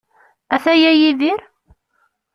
[0.49, 1.39] Ataya Yidir?